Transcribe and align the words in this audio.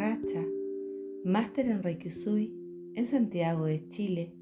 Racha, 0.00 0.46
máster 1.26 1.66
en 1.66 1.82
Reiki 1.82 2.08
en 2.94 3.06
Santiago 3.06 3.66
de 3.66 3.86
Chile. 3.88 4.34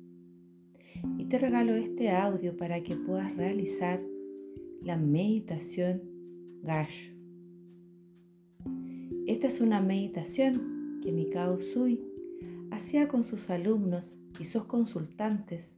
Y 1.19 1.25
te 1.25 1.37
regalo 1.37 1.75
este 1.75 2.13
audio 2.13 2.57
para 2.57 2.85
que 2.85 2.95
puedas 2.95 3.37
realizar 3.37 4.01
la 4.83 4.97
meditación 4.97 6.01
Gash. 6.63 7.11
Esta 9.27 9.49
es 9.49 9.61
una 9.61 9.81
meditación 9.81 11.01
que 11.03 11.11
Mikao 11.11 11.57
Usui 11.57 12.05
hacía 12.71 13.09
con 13.09 13.25
sus 13.25 13.51
alumnos 13.51 14.21
y 14.39 14.45
sus 14.45 14.63
consultantes 14.67 15.77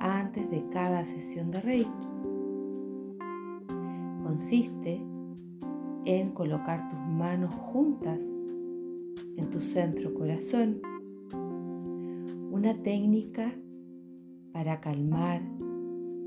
antes 0.00 0.50
de 0.50 0.68
cada 0.70 1.06
sesión 1.06 1.52
de 1.52 1.60
Reiki. 1.60 1.90
Consiste 4.24 5.00
en 6.06 6.32
colocar 6.32 6.88
tus 6.88 6.98
manos 6.98 7.54
juntas 7.54 8.20
en 9.36 9.50
tu 9.50 9.60
centro 9.60 10.14
corazón. 10.14 10.80
Una 12.50 12.82
técnica 12.82 13.54
para 14.52 14.80
calmar 14.80 15.42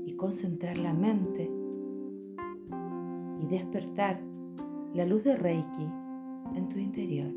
y 0.04 0.12
concentrar 0.16 0.78
la 0.78 0.92
mente 0.92 1.50
y 3.40 3.46
despertar 3.46 4.20
la 4.94 5.04
luz 5.04 5.24
de 5.24 5.36
Reiki 5.36 5.88
en 6.54 6.68
tu 6.68 6.78
interior. 6.78 7.32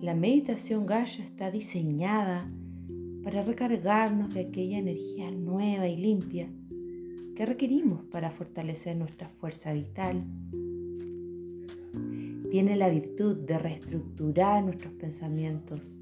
La 0.00 0.14
meditación 0.14 0.86
Gaia 0.86 1.24
está 1.24 1.50
diseñada 1.50 2.50
para 3.24 3.42
recargarnos 3.42 4.32
de 4.32 4.40
aquella 4.40 4.78
energía 4.78 5.30
nueva 5.32 5.88
y 5.88 5.96
limpia 5.96 6.48
que 7.34 7.44
requerimos 7.44 8.04
para 8.04 8.30
fortalecer 8.30 8.96
nuestra 8.96 9.28
fuerza 9.28 9.72
vital. 9.72 10.24
Tiene 12.50 12.76
la 12.76 12.88
virtud 12.88 13.36
de 13.38 13.58
reestructurar 13.58 14.64
nuestros 14.64 14.92
pensamientos, 14.94 15.98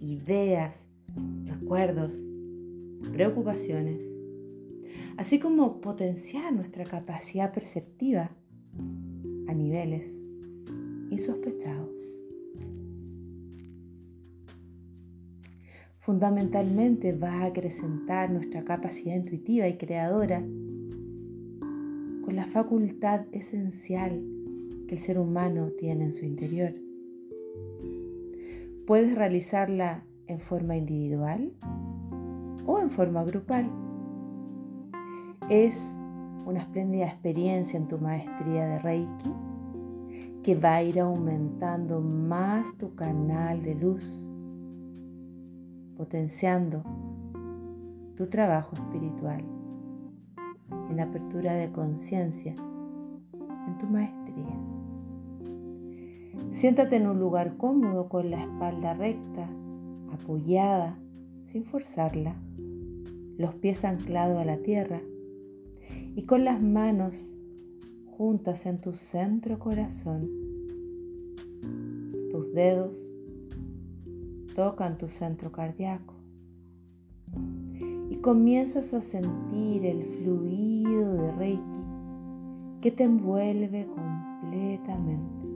ideas, 0.00 0.86
recuerdos, 1.44 2.20
preocupaciones, 3.12 4.02
así 5.16 5.38
como 5.38 5.80
potenciar 5.80 6.52
nuestra 6.52 6.84
capacidad 6.84 7.52
perceptiva 7.52 8.30
a 9.48 9.54
niveles 9.54 10.22
insospechados. 11.10 11.90
Fundamentalmente 15.98 17.12
va 17.12 17.42
a 17.42 17.46
acrecentar 17.46 18.30
nuestra 18.30 18.64
capacidad 18.64 19.16
intuitiva 19.16 19.66
y 19.66 19.76
creadora 19.76 20.40
con 22.22 22.36
la 22.36 22.46
facultad 22.46 23.26
esencial 23.32 24.35
que 24.86 24.94
el 24.94 25.00
ser 25.00 25.18
humano 25.18 25.70
tiene 25.78 26.04
en 26.04 26.12
su 26.12 26.24
interior. 26.24 26.74
Puedes 28.86 29.14
realizarla 29.14 30.04
en 30.26 30.40
forma 30.40 30.76
individual 30.76 31.52
o 32.66 32.78
en 32.78 32.90
forma 32.90 33.24
grupal. 33.24 33.70
Es 35.50 35.98
una 36.46 36.60
espléndida 36.60 37.06
experiencia 37.06 37.76
en 37.78 37.88
tu 37.88 37.98
maestría 37.98 38.66
de 38.66 38.78
Reiki 38.78 39.32
que 40.42 40.54
va 40.54 40.76
a 40.76 40.82
ir 40.82 41.00
aumentando 41.00 42.00
más 42.00 42.76
tu 42.78 42.94
canal 42.94 43.62
de 43.62 43.74
luz, 43.74 44.28
potenciando 45.96 46.84
tu 48.14 48.28
trabajo 48.28 48.76
espiritual 48.76 49.44
en 50.88 51.00
apertura 51.00 51.52
de 51.54 51.72
conciencia 51.72 52.54
en 53.66 53.78
tu 53.78 53.86
maestría. 53.88 54.55
Siéntate 56.56 56.96
en 56.96 57.06
un 57.06 57.20
lugar 57.20 57.56
cómodo 57.56 58.08
con 58.08 58.30
la 58.30 58.40
espalda 58.40 58.94
recta, 58.94 59.48
apoyada, 60.10 60.98
sin 61.44 61.64
forzarla, 61.64 62.34
los 63.36 63.54
pies 63.54 63.84
anclados 63.84 64.38
a 64.38 64.44
la 64.44 64.58
tierra 64.58 65.00
y 66.14 66.22
con 66.22 66.44
las 66.44 66.62
manos 66.62 67.36
juntas 68.06 68.66
en 68.66 68.80
tu 68.80 68.92
centro 68.92 69.58
corazón. 69.58 70.30
Tus 72.30 72.52
dedos 72.52 73.12
tocan 74.54 74.96
tu 74.98 75.08
centro 75.08 75.52
cardíaco 75.52 76.16
comienzas 78.26 78.92
a 78.92 79.02
sentir 79.02 79.86
el 79.86 80.04
fluido 80.04 81.12
de 81.14 81.32
Reiki 81.36 81.62
que 82.80 82.90
te 82.90 83.04
envuelve 83.04 83.86
completamente. 83.86 85.55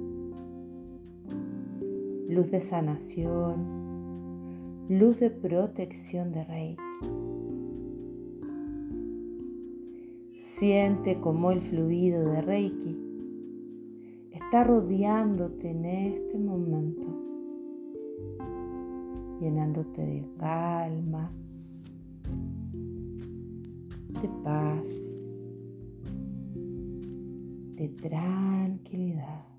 Luz 2.31 2.53
de 2.53 2.61
sanación, 2.61 3.67
luz 4.89 5.19
de 5.19 5.31
protección 5.31 6.31
de 6.31 6.45
Reiki. 6.45 6.81
Siente 10.37 11.19
como 11.19 11.51
el 11.51 11.61
fluido 11.61 12.25
de 12.31 12.41
Reiki 12.41 12.97
está 14.31 14.63
rodeándote 14.63 15.71
en 15.71 15.85
este 15.85 16.39
momento, 16.39 17.09
llenándote 19.41 20.01
de 20.01 20.25
calma, 20.39 21.33
de 24.23 24.29
paz, 24.45 24.89
de 27.75 27.89
tranquilidad. 27.89 29.50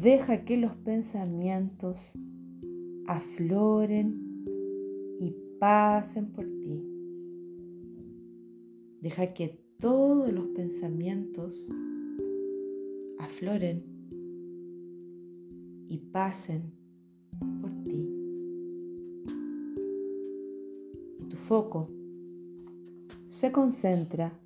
Deja 0.00 0.44
que 0.44 0.56
los 0.56 0.74
pensamientos 0.76 2.18
afloren 3.06 4.44
y 5.18 5.34
pasen 5.58 6.32
por 6.32 6.44
ti. 6.44 6.84
Deja 9.00 9.32
que 9.32 9.58
todos 9.78 10.32
los 10.32 10.46
pensamientos 10.48 11.68
afloren 13.18 13.84
y 15.88 15.98
pasen 15.98 16.72
por 17.60 17.70
ti. 17.84 18.16
foco 21.46 21.88
se 23.28 23.52
concentra 23.52 24.36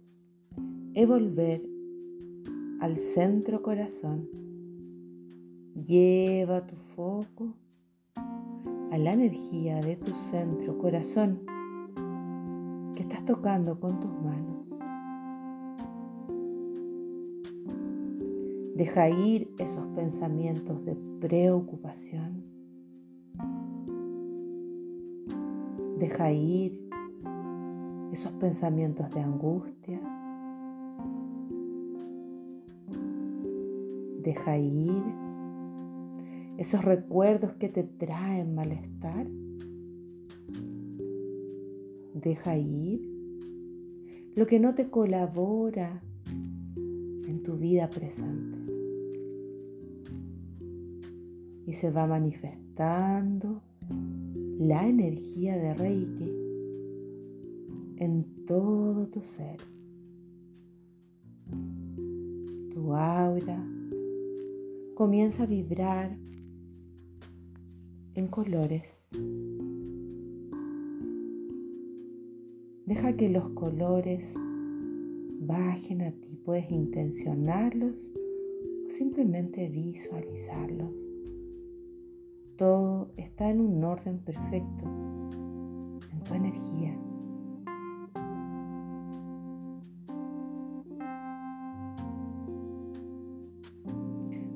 en 0.92 1.08
volver 1.08 1.62
al 2.80 2.98
centro 2.98 3.62
corazón. 3.62 4.49
Lleva 5.90 6.64
tu 6.68 6.76
foco 6.76 7.52
a 8.92 8.96
la 8.96 9.12
energía 9.12 9.80
de 9.80 9.96
tu 9.96 10.12
centro 10.12 10.78
corazón 10.78 11.40
que 12.94 13.02
estás 13.02 13.24
tocando 13.24 13.80
con 13.80 13.98
tus 13.98 14.12
manos. 14.22 14.68
Deja 18.76 19.08
ir 19.08 19.52
esos 19.58 19.84
pensamientos 19.96 20.84
de 20.84 20.94
preocupación. 20.94 22.44
Deja 25.98 26.30
ir 26.30 26.88
esos 28.12 28.30
pensamientos 28.34 29.10
de 29.10 29.22
angustia. 29.22 30.00
Deja 34.22 34.56
ir 34.56 35.19
esos 36.60 36.84
recuerdos 36.84 37.54
que 37.54 37.70
te 37.70 37.84
traen 37.84 38.54
malestar. 38.54 39.26
Deja 42.12 42.58
ir 42.58 43.00
lo 44.34 44.46
que 44.46 44.60
no 44.60 44.74
te 44.74 44.90
colabora 44.90 46.02
en 46.36 47.42
tu 47.42 47.56
vida 47.56 47.88
presente. 47.88 48.58
Y 51.64 51.72
se 51.72 51.90
va 51.90 52.06
manifestando 52.06 53.62
la 54.58 54.86
energía 54.86 55.56
de 55.56 55.72
Reiki 55.72 56.30
en 57.96 58.44
todo 58.44 59.08
tu 59.08 59.22
ser. 59.22 59.56
Tu 62.74 62.94
aura 62.94 63.66
comienza 64.94 65.44
a 65.44 65.46
vibrar 65.46 66.18
en 68.14 68.28
colores. 68.28 69.08
Deja 72.86 73.16
que 73.16 73.28
los 73.28 73.50
colores 73.50 74.34
bajen 75.40 76.02
a 76.02 76.10
ti, 76.10 76.38
puedes 76.44 76.70
intencionarlos 76.70 78.12
o 78.86 78.90
simplemente 78.90 79.68
visualizarlos. 79.68 80.90
Todo 82.56 83.12
está 83.16 83.50
en 83.50 83.60
un 83.60 83.84
orden 83.84 84.18
perfecto, 84.18 84.84
en 86.12 86.24
tu 86.24 86.34
energía. 86.34 86.98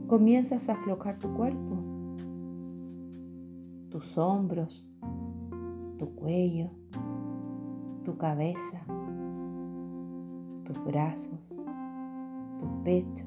Comienzas 0.07 0.69
a 0.69 0.73
aflojar 0.75 1.19
tu 1.19 1.33
cuerpo 1.35 1.84
tus 3.95 4.19
hombros, 4.19 4.85
tu 5.99 6.17
cuello, 6.17 6.69
tu 8.03 8.19
cabeza, 8.19 8.85
tus 10.65 10.85
brazos, 10.85 11.65
tu 12.59 12.83
pecho, 12.83 13.25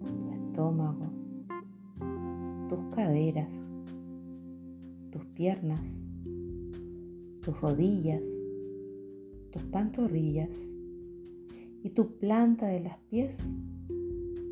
tu 0.00 0.30
estómago, 0.32 1.10
tus 2.70 2.84
caderas, 2.96 3.74
tus 5.10 5.26
piernas, 5.26 6.06
tus 7.42 7.60
rodillas, 7.60 8.24
tus 9.50 9.62
pantorrillas 9.64 10.72
y 11.82 11.90
tu 11.90 12.16
planta 12.16 12.68
de 12.68 12.80
los 12.80 12.96
pies 13.10 13.54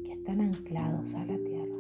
que 0.05 0.13
están 0.13 0.43
anclados 0.43 1.15
a 1.15 1.25
la 1.25 1.39
tierra. 1.39 1.72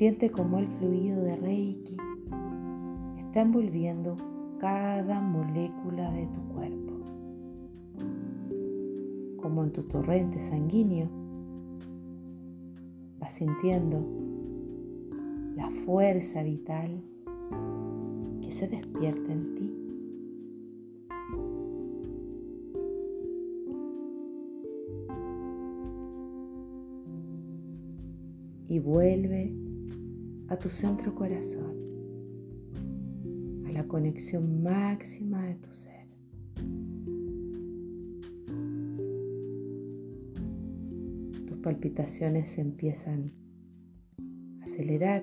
Siente 0.00 0.30
como 0.30 0.58
el 0.58 0.66
fluido 0.66 1.22
de 1.22 1.36
Reiki 1.36 1.94
está 3.18 3.42
envolviendo 3.42 4.16
cada 4.58 5.20
molécula 5.20 6.10
de 6.10 6.26
tu 6.28 6.40
cuerpo. 6.54 6.92
Como 9.42 9.62
en 9.62 9.72
tu 9.72 9.82
torrente 9.82 10.40
sanguíneo, 10.40 11.06
vas 13.18 13.34
sintiendo 13.34 14.02
la 15.54 15.68
fuerza 15.68 16.42
vital 16.44 17.04
que 18.40 18.52
se 18.52 18.68
despierta 18.68 19.32
en 19.32 19.54
ti. 19.54 19.76
Y 28.66 28.78
vuelve 28.78 29.69
a 30.50 30.58
tu 30.58 30.68
centro 30.68 31.14
corazón, 31.14 31.76
a 33.66 33.70
la 33.70 33.86
conexión 33.86 34.64
máxima 34.64 35.46
de 35.46 35.54
tu 35.54 35.72
ser. 35.72 36.08
Tus 41.46 41.56
palpitaciones 41.58 42.48
se 42.48 42.62
empiezan 42.62 43.32
a 44.60 44.64
acelerar. 44.64 45.22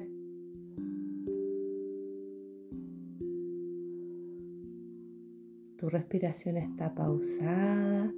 Tu 5.76 5.90
respiración 5.90 6.56
está 6.56 6.96
pausada 6.96 8.14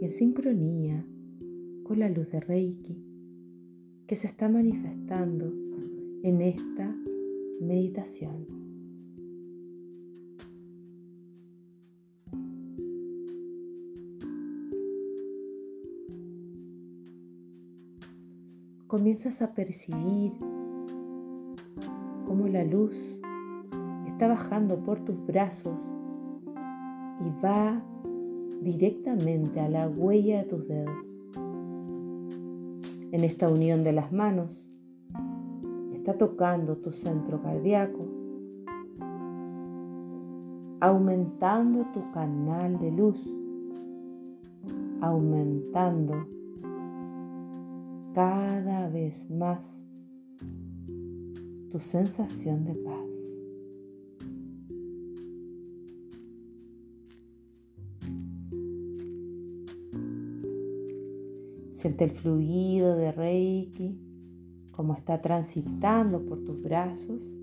y 0.00 0.04
en 0.04 0.10
sincronía 0.10 1.06
con 1.82 1.98
la 1.98 2.08
luz 2.08 2.30
de 2.30 2.40
Reiki 2.40 3.04
que 4.06 4.16
se 4.16 4.26
está 4.26 4.48
manifestando 4.48 5.65
en 6.26 6.42
esta 6.42 6.92
meditación. 7.60 8.48
Comienzas 18.88 19.40
a 19.40 19.54
percibir 19.54 20.32
cómo 22.26 22.48
la 22.48 22.64
luz 22.64 23.20
está 24.08 24.26
bajando 24.26 24.82
por 24.82 25.04
tus 25.04 25.24
brazos 25.28 25.96
y 27.20 27.30
va 27.40 27.84
directamente 28.62 29.60
a 29.60 29.68
la 29.68 29.88
huella 29.88 30.38
de 30.38 30.44
tus 30.44 30.66
dedos. 30.66 31.20
En 33.12 33.22
esta 33.22 33.48
unión 33.48 33.84
de 33.84 33.92
las 33.92 34.10
manos, 34.10 34.75
está 36.06 36.16
tocando 36.16 36.76
tu 36.76 36.92
centro 36.92 37.42
cardíaco, 37.42 38.06
aumentando 40.80 41.84
tu 41.92 42.12
canal 42.12 42.78
de 42.78 42.92
luz, 42.92 43.28
aumentando 45.00 46.14
cada 48.14 48.88
vez 48.88 49.28
más 49.28 49.84
tu 51.72 51.80
sensación 51.80 52.62
de 52.62 52.74
paz. 52.76 53.14
Siente 61.72 62.04
el 62.04 62.10
fluido 62.10 62.94
de 62.94 63.10
Reiki 63.10 64.05
como 64.76 64.94
está 64.94 65.22
transitando 65.22 66.26
por 66.26 66.44
tus 66.44 66.62
brazos 66.62 67.38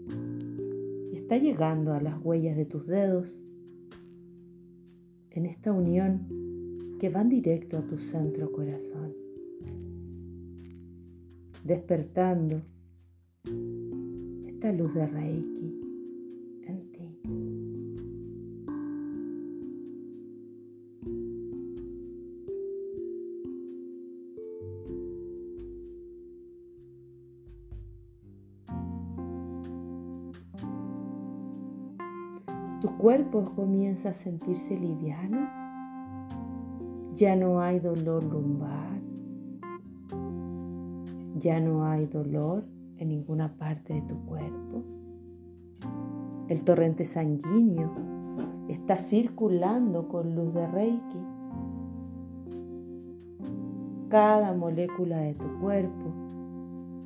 y 1.11 1.15
está 1.15 1.37
llegando 1.37 1.93
a 1.93 1.99
las 1.99 2.23
huellas 2.23 2.55
de 2.55 2.65
tus 2.65 2.85
dedos 2.85 3.43
en 5.31 5.47
esta 5.47 5.71
unión 5.73 6.27
que 6.99 7.09
van 7.09 7.29
directo 7.29 7.77
a 7.77 7.87
tu 7.87 7.97
centro 7.97 8.51
corazón, 8.51 9.15
despertando 11.63 12.61
esta 14.47 14.71
luz 14.71 14.93
de 14.93 15.07
Reiki 15.07 15.82
cuerpo 33.03 33.43
comienza 33.53 34.11
a 34.11 34.13
sentirse 34.13 34.77
liviano. 34.77 35.49
Ya 37.13 37.35
no 37.35 37.59
hay 37.59 37.81
dolor 37.81 38.23
lumbar. 38.23 39.01
Ya 41.37 41.59
no 41.59 41.83
hay 41.83 42.05
dolor 42.05 42.63
en 42.95 43.09
ninguna 43.09 43.57
parte 43.57 43.95
de 43.95 44.03
tu 44.03 44.25
cuerpo. 44.25 44.85
El 46.47 46.63
torrente 46.63 47.03
sanguíneo 47.03 47.91
está 48.69 48.97
circulando 48.97 50.07
con 50.07 50.33
luz 50.33 50.53
de 50.53 50.65
Reiki. 50.65 51.19
Cada 54.07 54.53
molécula 54.53 55.17
de 55.17 55.33
tu 55.33 55.59
cuerpo 55.59 56.13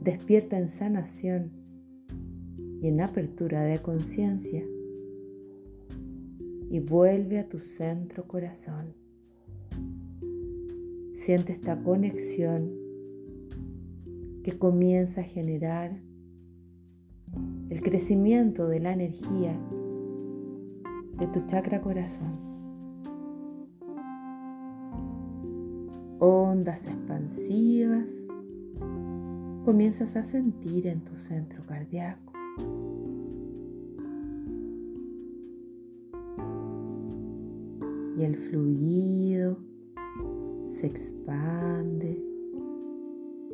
despierta 0.01 0.59
en 0.59 0.69
sanación 0.69 1.53
y 2.83 2.87
en 2.87 3.01
apertura 3.01 3.63
de 3.63 3.81
conciencia 3.81 4.63
y 6.69 6.79
vuelve 6.79 7.39
a 7.39 7.47
tu 7.47 7.59
centro 7.59 8.27
corazón. 8.27 8.93
Siente 11.13 11.53
esta 11.53 11.81
conexión 11.81 12.71
que 14.43 14.57
comienza 14.57 15.21
a 15.21 15.23
generar 15.23 16.01
el 17.69 17.81
crecimiento 17.81 18.67
de 18.67 18.79
la 18.79 18.91
energía 18.91 19.59
de 21.17 21.27
tu 21.27 21.41
chakra 21.47 21.81
corazón. 21.81 22.47
Ondas 26.19 26.85
expansivas 26.85 28.25
comienzas 29.65 30.15
a 30.15 30.23
sentir 30.23 30.87
en 30.87 31.03
tu 31.03 31.15
centro 31.17 31.61
cardíaco. 31.65 32.33
Y 38.17 38.23
el 38.23 38.35
fluido 38.35 39.59
se 40.65 40.87
expande, 40.87 42.19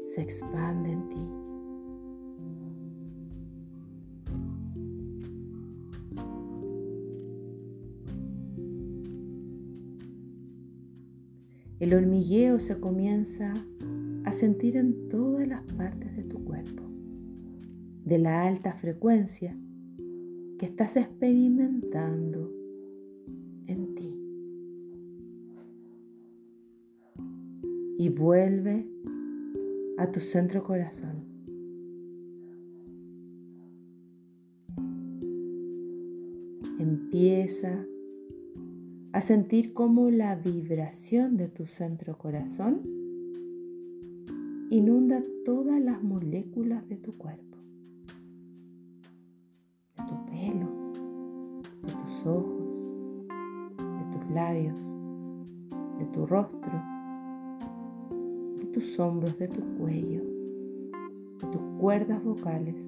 se 0.06 0.22
expande 0.22 0.92
en 0.92 1.10
ti. 1.10 1.44
El 11.82 11.94
hormigueo 11.94 12.60
se 12.60 12.80
comienza 12.80 13.54
a 14.24 14.32
sentir 14.32 14.78
en 14.78 15.10
todas 15.10 15.46
las 15.46 15.62
partes 15.74 16.16
de 16.16 16.24
tu 16.24 16.42
cuerpo, 16.46 16.84
de 18.06 18.18
la 18.18 18.48
alta 18.48 18.74
frecuencia 18.74 19.58
que 20.58 20.66
estás 20.66 20.96
experimentando 20.96 22.43
y 28.04 28.10
vuelve 28.10 28.86
a 29.98 30.12
tu 30.12 30.20
centro 30.20 30.62
corazón. 30.62 31.24
Empieza 36.80 37.86
a 39.14 39.22
sentir 39.22 39.72
cómo 39.72 40.12
la 40.12 40.36
vibración 40.36 41.38
de 41.38 41.48
tu 41.48 41.66
centro 41.66 42.18
corazón 42.18 42.82
inunda 44.70 45.24
todas 45.46 45.80
las 45.80 46.04
moléculas 46.04 46.86
de 46.90 46.98
tu 46.98 47.18
cuerpo, 47.18 47.58
de 49.96 50.04
tu 50.10 50.26
pelo, 50.26 50.92
de 51.84 51.94
tus 51.94 52.26
ojos, 52.26 52.92
de 53.80 54.18
tus 54.18 54.30
labios, 54.30 54.94
de 56.00 56.06
tu 56.08 56.26
rostro, 56.26 56.93
tus 58.74 59.00
hombros, 59.00 59.38
de 59.38 59.48
tu 59.48 59.62
cuello, 59.78 60.24
de 61.40 61.48
tus 61.48 61.62
cuerdas 61.80 62.24
vocales, 62.24 62.84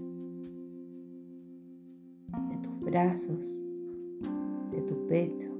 de 2.49 2.57
tus 2.57 2.81
brazos, 2.81 3.63
de 4.71 4.81
tu 4.81 5.05
pecho, 5.05 5.53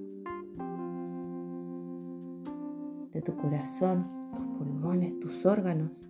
de 3.11 3.21
tu 3.21 3.35
corazón, 3.35 4.07
tus 4.33 4.45
pulmones, 4.57 5.17
tus 5.19 5.45
órganos. 5.45 6.09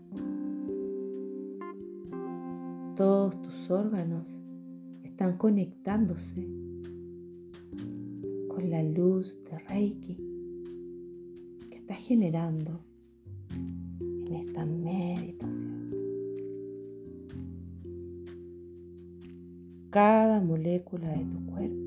Todos 2.96 3.42
tus 3.42 3.70
órganos 3.70 4.40
están 5.04 5.38
conectándose 5.38 6.48
con 8.48 8.70
la 8.70 8.82
luz 8.82 9.38
de 9.44 9.60
Reiki 9.60 10.16
que 11.70 11.76
está 11.76 11.96
generando 11.96 12.85
esta 14.36 14.66
meditación. 14.66 15.92
Cada 19.90 20.42
molécula 20.42 21.10
de 21.10 21.26
tu 21.26 21.46
cuerpo 21.46 21.86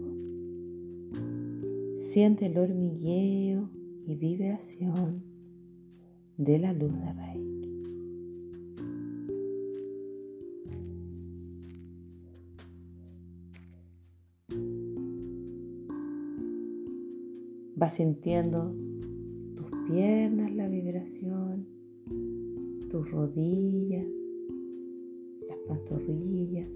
siente 1.97 2.47
el 2.47 2.57
hormigueo 2.57 3.69
y 4.07 4.15
vibración 4.15 5.23
de 6.39 6.59
la 6.59 6.73
luz 6.73 6.93
de 6.93 7.13
Reiki. 7.13 7.49
Vas 17.77 17.95
sintiendo 17.95 18.75
tus 19.55 19.71
piernas 19.87 20.51
la 20.53 20.69
vibración, 20.69 21.78
tus 22.89 23.11
rodillas, 23.11 24.07
las 25.49 25.59
pantorrillas, 25.69 26.69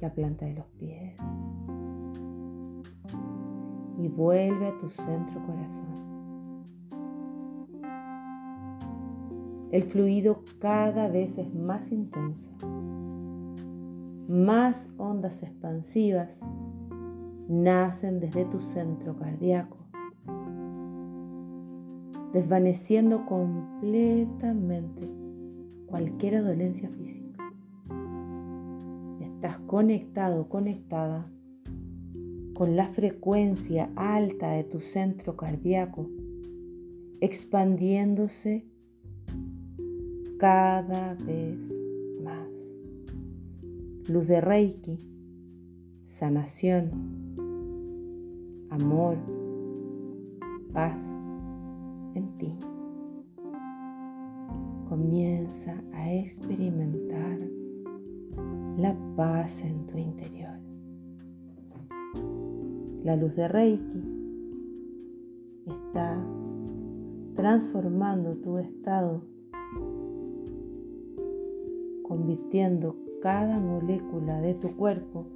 la 0.00 0.12
planta 0.12 0.46
de 0.46 0.54
los 0.54 0.66
pies 0.78 1.20
y 3.98 4.08
vuelve 4.08 4.66
a 4.66 4.76
tu 4.76 4.88
centro 4.90 5.40
corazón. 5.46 6.04
El 9.70 9.84
fluido 9.84 10.42
cada 10.58 11.08
vez 11.08 11.38
es 11.38 11.52
más 11.52 11.90
intenso. 11.90 12.52
Más 14.28 14.90
ondas 14.98 15.42
expansivas 15.42 16.40
nacen 17.48 18.20
desde 18.20 18.44
tu 18.46 18.58
centro 18.58 19.16
cardíaco, 19.16 19.78
desvaneciendo 22.34 23.24
completamente 23.26 25.08
cualquier 25.86 26.42
dolencia 26.42 26.90
física. 26.90 27.38
Estás 29.20 29.60
conectado, 29.60 30.48
conectada 30.48 31.30
con 32.52 32.74
la 32.74 32.88
frecuencia 32.88 33.92
alta 33.94 34.50
de 34.50 34.64
tu 34.64 34.80
centro 34.80 35.36
cardíaco, 35.36 36.10
expandiéndose 37.20 38.66
cada 40.38 41.14
vez 41.14 41.70
más. 42.20 42.48
Luz 44.08 44.26
de 44.26 44.40
Reiki, 44.40 44.98
sanación, 46.02 46.90
amor, 48.70 49.18
paz 50.72 51.23
en 52.14 52.38
ti. 52.38 52.56
Comienza 54.88 55.82
a 55.92 56.12
experimentar 56.12 57.38
la 58.76 58.96
paz 59.16 59.62
en 59.62 59.86
tu 59.86 59.98
interior. 59.98 60.58
La 63.02 63.16
luz 63.16 63.36
de 63.36 63.48
Reiki 63.48 64.02
está 65.66 66.24
transformando 67.34 68.36
tu 68.38 68.58
estado, 68.58 69.22
convirtiendo 72.02 72.96
cada 73.20 73.58
molécula 73.58 74.40
de 74.40 74.54
tu 74.54 74.76
cuerpo 74.76 75.26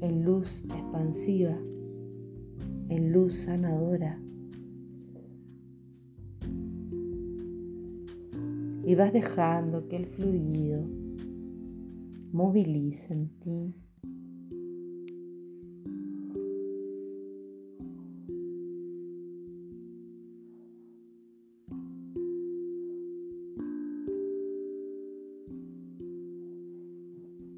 en 0.00 0.24
luz 0.24 0.62
expansiva, 0.64 1.56
en 2.88 3.12
luz 3.12 3.34
sanadora. 3.34 4.20
Y 8.84 8.94
vas 8.94 9.12
dejando 9.12 9.88
que 9.88 9.96
el 9.96 10.06
fluido 10.06 10.84
movilice 12.32 13.12
en 13.12 13.28
ti 13.40 13.74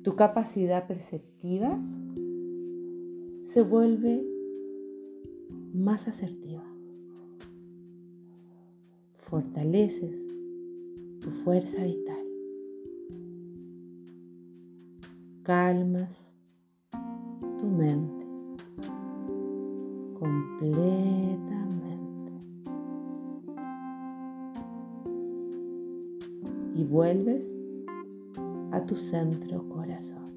Tu 0.08 0.16
capacidad 0.16 0.86
perceptiva 0.86 1.78
se 3.42 3.62
vuelve 3.62 4.24
más 5.78 6.08
asertiva. 6.08 6.64
Fortaleces 9.14 10.18
tu 11.20 11.30
fuerza 11.30 11.84
vital. 11.84 12.26
Calmas 15.42 16.34
tu 17.58 17.66
mente 17.66 18.26
completamente. 20.18 22.32
Y 26.74 26.84
vuelves 26.84 27.58
a 28.72 28.84
tu 28.84 28.94
centro 28.94 29.66
corazón. 29.68 30.27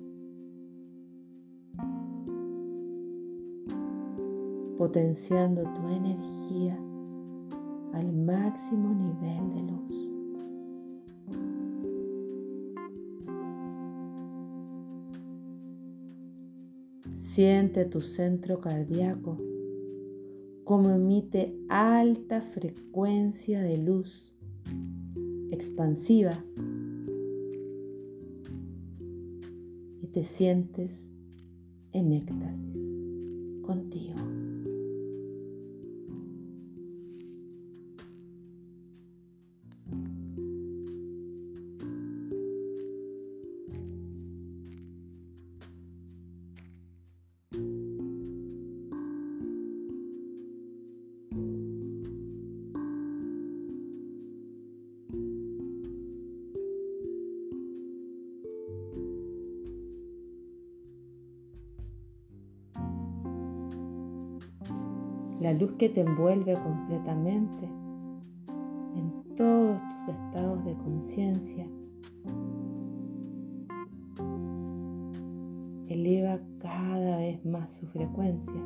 Potenciando 4.81 5.61
tu 5.61 5.87
energía 5.89 6.75
al 7.93 8.11
máximo 8.11 8.95
nivel 8.95 9.47
de 9.53 9.61
luz. 9.61 10.09
Siente 17.11 17.85
tu 17.85 18.01
centro 18.01 18.59
cardíaco 18.59 19.37
como 20.63 20.89
emite 20.89 21.55
alta 21.69 22.41
frecuencia 22.41 23.61
de 23.61 23.77
luz 23.77 24.33
expansiva 25.51 26.43
te 30.11 30.23
sientes 30.25 31.09
en 31.93 32.11
éxtasis 32.11 32.93
contigo. 33.61 34.40
La 65.51 65.57
luz 65.57 65.73
que 65.73 65.89
te 65.89 65.99
envuelve 65.99 66.53
completamente 66.53 67.65
en 68.95 69.35
todos 69.35 69.81
tus 69.81 70.15
estados 70.15 70.63
de 70.63 70.77
conciencia. 70.77 71.67
El 75.89 76.05
eleva 76.07 76.39
cada 76.59 77.17
vez 77.17 77.43
más 77.45 77.73
su 77.73 77.85
frecuencia. 77.85 78.61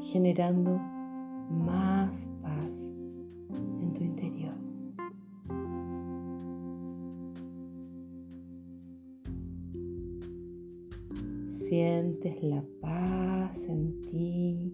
generando 0.00 0.78
más 1.50 2.28
paz 2.40 2.88
en 3.80 3.92
tu 3.92 4.04
interior. 4.04 4.63
Sientes 12.24 12.42
la 12.42 12.64
paz 12.80 13.68
en 13.68 14.00
ti, 14.00 14.72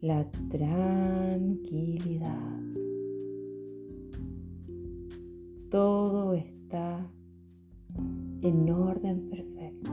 la 0.00 0.28
tranquilidad. 0.48 2.28
Todo 5.70 6.34
está 6.34 7.08
en 8.42 8.68
orden 8.68 9.28
perfecto. 9.30 9.92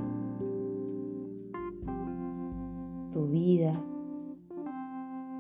Tu 3.12 3.28
vida 3.28 3.74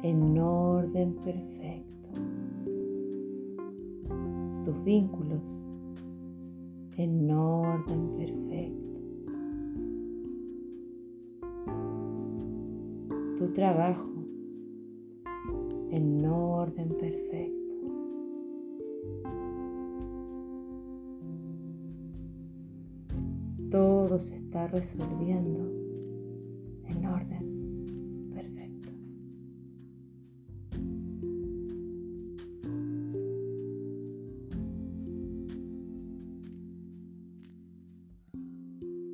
en 0.03 0.37
orden 0.37 1.15
perfecto. 1.15 2.09
Tus 4.63 4.83
vínculos 4.83 5.65
en 6.95 7.31
orden 7.31 8.15
perfecto. 8.17 8.86
Tu 13.37 13.53
trabajo 13.53 14.09
en 15.91 16.25
orden 16.25 16.89
perfecto. 16.97 17.53
Todo 23.69 24.17
se 24.17 24.37
está 24.37 24.65
resolviendo 24.65 25.71
en 26.87 27.05
orden 27.05 28.31
perfecto. 28.33 28.91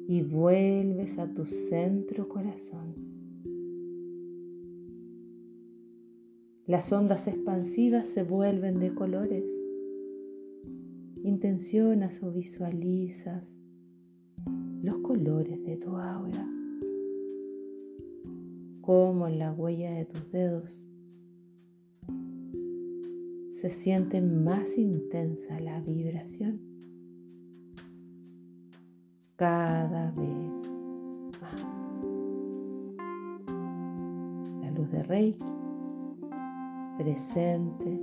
Y 0.07 0.21
vuelves 0.21 1.19
a 1.19 1.27
tu 1.27 1.43
centro 1.43 2.29
corazón. 2.29 3.12
Las 6.73 6.91
ondas 6.91 7.27
expansivas 7.27 8.07
se 8.07 8.23
vuelven 8.23 8.79
de 8.79 8.95
colores. 8.95 9.55
Intencionas 11.21 12.23
o 12.23 12.31
visualizas 12.31 13.59
los 14.81 14.97
colores 14.97 15.63
de 15.63 15.77
tu 15.77 15.95
aura, 15.95 16.49
como 18.81 19.27
en 19.27 19.37
la 19.37 19.53
huella 19.53 19.91
de 19.91 20.05
tus 20.05 20.31
dedos 20.31 20.89
se 23.51 23.69
siente 23.69 24.19
más 24.23 24.75
intensa 24.75 25.59
la 25.59 25.79
vibración 25.79 26.59
cada 29.35 30.09
vez 30.09 30.75
más. 31.39 31.93
La 34.59 34.71
luz 34.71 34.89
de 34.89 35.03
Reiki 35.03 35.62
presente 36.97 37.99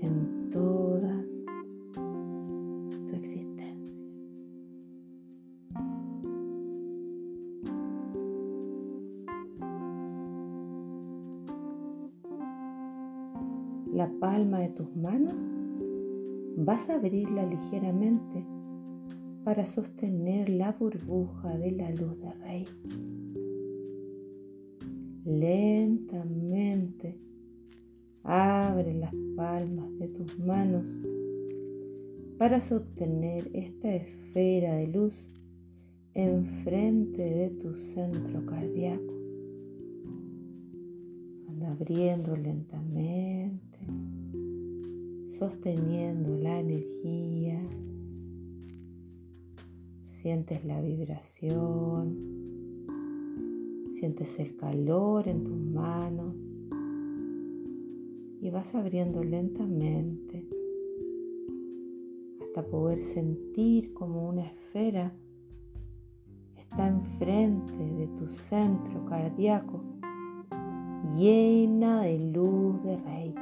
en 0.00 0.50
toda 0.50 1.24
tu 3.06 3.14
existencia. 3.14 4.04
La 13.92 14.10
palma 14.20 14.60
de 14.60 14.68
tus 14.70 14.94
manos 14.96 15.44
vas 16.56 16.90
a 16.90 16.94
abrirla 16.94 17.46
ligeramente 17.46 18.44
para 19.44 19.64
sostener 19.64 20.48
la 20.48 20.72
burbuja 20.72 21.56
de 21.56 21.72
la 21.72 21.90
luz 21.90 22.18
de 22.18 22.32
rey. 22.32 22.64
Lentamente 25.24 27.27
Abre 28.30 28.92
las 28.92 29.14
palmas 29.36 29.98
de 29.98 30.08
tus 30.08 30.38
manos 30.38 30.86
para 32.36 32.60
sostener 32.60 33.50
esta 33.54 33.94
esfera 33.94 34.74
de 34.74 34.88
luz 34.88 35.30
enfrente 36.12 37.22
de 37.22 37.48
tu 37.52 37.74
centro 37.74 38.44
cardíaco. 38.44 39.14
Anda 41.48 41.70
abriendo 41.70 42.36
lentamente, 42.36 43.78
sosteniendo 45.26 46.36
la 46.36 46.60
energía. 46.60 47.66
Sientes 50.04 50.66
la 50.66 50.82
vibración, 50.82 52.18
sientes 53.90 54.38
el 54.38 54.54
calor 54.54 55.28
en 55.28 55.44
tus 55.44 55.56
manos 55.56 56.34
y 58.40 58.50
vas 58.50 58.74
abriendo 58.74 59.24
lentamente 59.24 60.48
hasta 62.40 62.66
poder 62.68 63.02
sentir 63.02 63.92
como 63.92 64.28
una 64.28 64.46
esfera 64.46 65.14
está 66.56 66.86
enfrente 66.86 67.72
de 67.76 68.06
tu 68.08 68.26
centro 68.26 69.04
cardíaco 69.06 69.82
llena 71.16 72.02
de 72.02 72.18
luz 72.18 72.82
de 72.82 72.96
Reiki. 72.96 73.40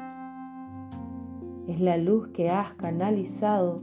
Es 1.69 1.81
la 1.81 1.97
luz 1.97 2.29
que 2.29 2.51
has 2.51 2.75
canalizado 2.75 3.83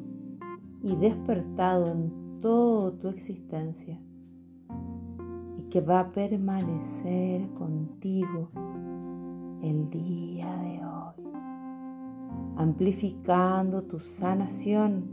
y 0.82 0.96
despertado 0.96 1.92
en 1.92 2.40
toda 2.42 2.98
tu 2.98 3.10
existencia 3.10 4.00
y 5.58 5.64
que 5.64 5.82
va 5.82 6.00
a 6.00 6.12
permanecer 6.12 7.50
contigo 7.54 8.50
el 9.62 9.90
día 9.90 10.56
de 10.58 10.73
amplificando 12.58 13.84
tu 13.84 14.00
sanación, 14.00 15.06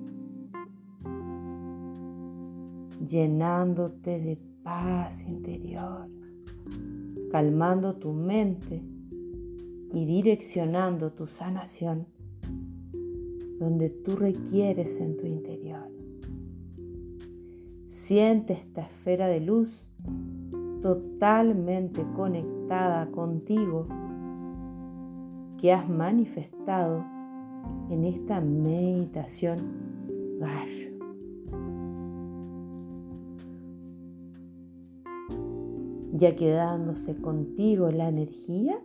llenándote 3.06 4.20
de 4.20 4.38
paz 4.62 5.24
interior, 5.26 6.08
calmando 7.30 7.96
tu 7.96 8.12
mente 8.12 8.82
y 9.92 10.06
direccionando 10.06 11.12
tu 11.12 11.26
sanación 11.26 12.06
donde 13.58 13.90
tú 13.90 14.16
requieres 14.16 14.98
en 15.00 15.16
tu 15.16 15.26
interior. 15.26 15.90
Siente 17.86 18.54
esta 18.54 18.82
esfera 18.82 19.28
de 19.28 19.40
luz 19.40 19.88
totalmente 20.80 22.06
conectada 22.16 23.10
contigo 23.10 23.86
que 25.58 25.72
has 25.72 25.88
manifestado 25.88 27.04
en 27.90 28.04
esta 28.04 28.40
meditación 28.40 29.58
gallo. 30.38 30.90
Ya 36.12 36.36
quedándose 36.36 37.16
contigo 37.16 37.90
la 37.90 38.08
energía, 38.08 38.80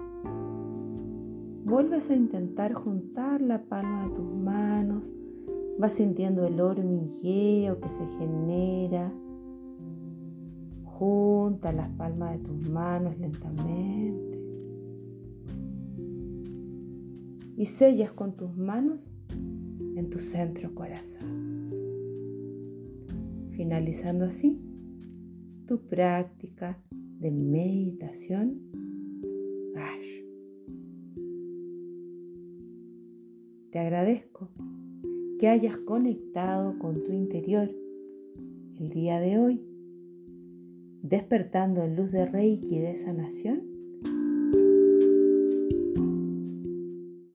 vuelves 1.66 2.10
a 2.10 2.16
intentar 2.16 2.74
juntar 2.74 3.42
la 3.42 3.64
palma 3.64 4.04
de 4.08 4.16
tus 4.16 4.34
manos, 4.34 5.14
vas 5.80 5.94
sintiendo 5.94 6.46
el 6.46 6.62
hormigueo 6.62 7.80
que 7.80 7.90
se 7.90 8.08
genera. 8.20 9.12
Junta 10.84 11.74
las 11.74 11.90
palmas 11.90 12.32
de 12.34 12.40
tus 12.40 12.70
manos 12.70 13.18
lentamente. 13.18 14.35
Y 17.58 17.66
sellas 17.68 18.12
con 18.12 18.36
tus 18.36 18.56
manos 18.56 19.14
en 19.96 20.10
tu 20.10 20.20
centro 20.20 20.74
corazón. 20.76 21.72
Finalizando 23.52 24.26
así 24.26 24.62
tu 25.66 25.88
práctica 25.88 26.82
de 26.92 27.32
meditación 27.32 28.62
Ash. 29.76 30.24
Te 33.72 33.80
agradezco 33.80 34.50
que 35.40 35.48
hayas 35.48 35.78
conectado 35.78 36.78
con 36.80 37.04
tu 37.04 37.12
interior 37.12 37.70
el 38.78 38.90
día 38.90 39.20
de 39.20 39.38
hoy, 39.38 39.66
despertando 41.02 41.84
en 41.84 41.96
luz 41.96 42.12
de 42.12 42.26
Reiki 42.26 42.80
de 42.80 42.96
sanación 42.98 43.75